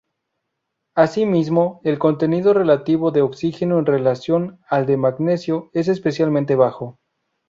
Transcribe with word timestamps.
Asimismo, 0.95 1.79
el 1.83 1.99
contenido 1.99 2.55
relativo 2.55 3.11
de 3.11 3.21
oxígeno 3.21 3.77
en 3.77 3.85
relación 3.85 4.59
al 4.67 4.87
de 4.87 4.97
magnesio 4.97 5.69
es 5.73 5.87
especialmente 5.89 6.55
bajo. 6.55 6.97